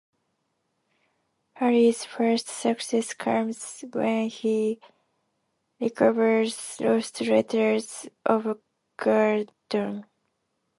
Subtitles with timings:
[1.57, 4.79] Harry's first success comes when he
[5.79, 8.59] recovers lost letters of
[8.97, 10.05] Gordon.